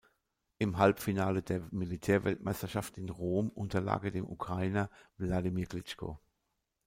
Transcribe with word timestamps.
Im 0.57 0.79
Halbfinale 0.79 1.43
der 1.43 1.61
Militärweltmeisterschaft 1.69 2.97
in 2.97 3.09
Rom 3.09 3.49
unterlag 3.49 4.03
er 4.03 4.09
dem 4.09 4.27
Ukrainer 4.27 4.89
Wladimir 5.17 5.67
Klitschko. 5.67 6.19